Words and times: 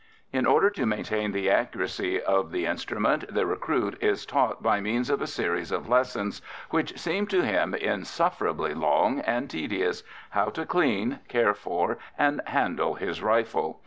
In 0.33 0.47
order 0.47 0.71
to 0.71 0.87
maintain 0.87 1.31
the 1.31 1.51
accuracy 1.51 2.19
of 2.19 2.51
the 2.51 2.65
instrument 2.65 3.31
the 3.31 3.45
recruit 3.45 4.01
is 4.01 4.25
taught 4.25 4.63
by 4.63 4.81
means 4.81 5.11
of 5.11 5.21
a 5.21 5.27
series 5.27 5.71
of 5.71 5.87
lessons, 5.87 6.41
which 6.71 6.97
seem 6.99 7.27
to 7.27 7.43
him 7.43 7.75
insufferably 7.75 8.73
long 8.73 9.19
and 9.19 9.47
tedious, 9.47 10.01
how 10.31 10.45
to 10.45 10.65
clean, 10.65 11.19
care 11.27 11.53
for, 11.53 11.99
and 12.17 12.41
handle 12.47 12.95
his 12.95 13.21
rifle. 13.21 13.79